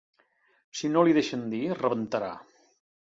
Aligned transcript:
Si 0.79 0.89
no 0.93 1.03
li 1.07 1.13
ho 1.15 1.17
deixen 1.17 1.43
dir, 1.51 1.59
rebentarà. 1.83 2.31